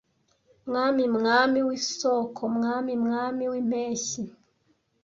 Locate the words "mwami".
0.67-1.03, 1.15-1.59, 2.55-2.93, 3.03-3.43